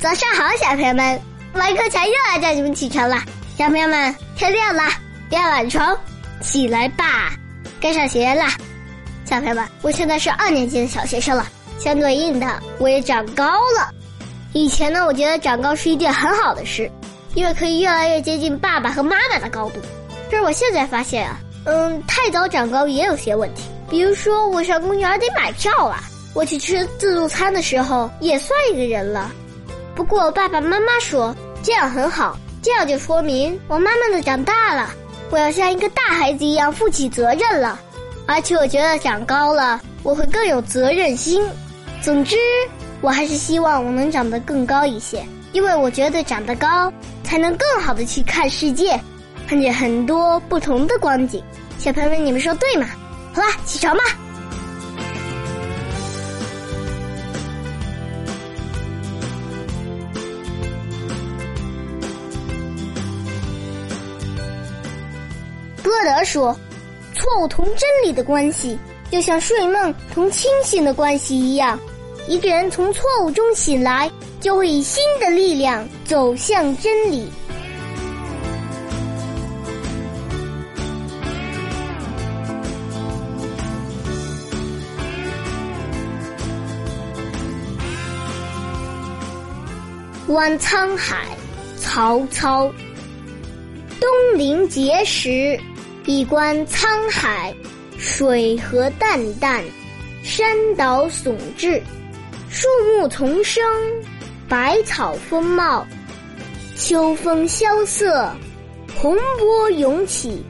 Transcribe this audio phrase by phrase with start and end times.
[0.00, 1.20] 早上好，小朋友们！
[1.54, 3.20] 王克强又来叫你们起床了。
[3.56, 4.84] 小朋友们，天亮了，
[5.30, 5.98] 要晚床，
[6.40, 7.32] 起来吧，
[7.80, 8.44] 该上学了。
[9.24, 11.44] 小朋友们，我现在是二年级的小学生了，
[11.80, 12.46] 相对应的，
[12.78, 13.44] 我也长高
[13.76, 13.92] 了。
[14.52, 16.88] 以前呢，我觉得长高是一件很好的事，
[17.34, 19.80] 因为可以越来越接近爸爸和妈妈的高度。
[20.30, 23.64] 但是我现在发现啊，嗯，太早长高也有些问题。
[23.90, 26.04] 比如说，我上公园得买票啊。
[26.34, 29.32] 我去吃自助餐的时候也算一个人了，
[29.98, 34.90] 不过爸爸妈妈说这样很好，这样就说明我慢慢的长大了，
[35.28, 37.80] 我要像一个大孩子一样负起责任了，
[38.24, 41.44] 而且我觉得长高了我会更有责任心。
[42.00, 42.36] 总之，
[43.00, 46.92] 我还是希望我能长得更高一些，因为我觉得长得高
[47.24, 49.00] 才能更好的去看世界，
[49.48, 51.42] 看见很多不同的光景。
[51.76, 52.86] 小朋友们，你们说对吗？
[53.34, 54.04] 好啦，起床吧。
[65.88, 66.54] 歌德说
[67.16, 68.78] ：“错误同真理的关系，
[69.10, 71.80] 就像睡梦同清醒的关系一样。
[72.26, 77.30] 一个人从错误中醒来，就会以新的力量走向真理。”
[90.26, 91.26] 观沧海，
[91.78, 92.70] 曹操。
[93.98, 95.58] 东临碣石。
[96.08, 97.54] 一观沧海，
[97.98, 99.62] 水何澹澹，
[100.22, 101.82] 山岛竦峙，
[102.48, 103.62] 树木丛生，
[104.48, 105.86] 百草丰茂，
[106.78, 108.26] 秋风萧瑟，
[108.98, 110.42] 洪波涌起，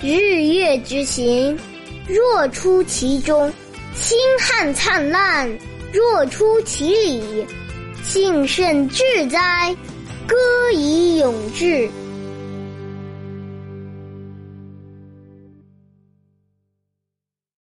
[0.00, 1.58] 日月之行，
[2.06, 3.50] 若出其中；
[3.96, 5.50] 星汉灿烂，
[5.92, 7.44] 若出其里。
[8.04, 9.74] 幸甚至哉，
[10.28, 10.36] 歌
[10.72, 11.90] 以咏志。